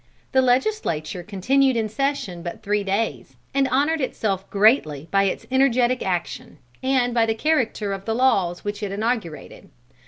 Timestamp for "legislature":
0.41-1.21